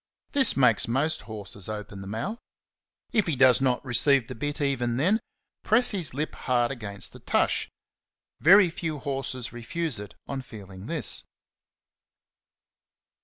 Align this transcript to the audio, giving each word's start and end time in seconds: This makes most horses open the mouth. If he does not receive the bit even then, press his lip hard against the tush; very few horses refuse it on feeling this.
This 0.31 0.57
makes 0.57 0.87
most 0.87 1.21
horses 1.29 1.69
open 1.69 2.01
the 2.01 2.07
mouth. 2.07 2.39
If 3.11 3.27
he 3.27 3.35
does 3.35 3.61
not 3.61 3.85
receive 3.85 4.25
the 4.27 4.33
bit 4.33 4.59
even 4.59 4.97
then, 4.97 5.19
press 5.63 5.91
his 5.91 6.15
lip 6.15 6.33
hard 6.33 6.71
against 6.71 7.13
the 7.13 7.19
tush; 7.19 7.69
very 8.39 8.71
few 8.71 8.97
horses 8.97 9.53
refuse 9.53 9.99
it 9.99 10.15
on 10.27 10.41
feeling 10.41 10.87
this. 10.87 11.21